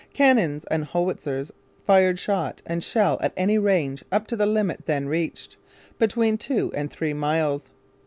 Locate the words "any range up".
3.37-4.25